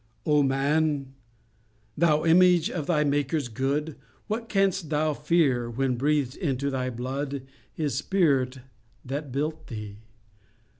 [0.25, 1.13] "O man!
[1.95, 7.43] thou image of thy Maker's good, What canst thou fear, when breathed into thy blood
[7.71, 8.61] His Spirit is
[9.05, 9.97] that built thee?